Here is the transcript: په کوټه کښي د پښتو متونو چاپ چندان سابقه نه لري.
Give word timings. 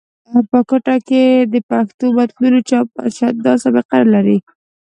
په 0.49 0.59
کوټه 0.69 0.95
کښي 1.07 1.23
د 1.53 1.55
پښتو 1.69 2.05
متونو 2.15 2.59
چاپ 2.69 2.87
چندان 3.17 3.57
سابقه 3.63 3.95
نه 4.01 4.07
لري. 4.13 4.37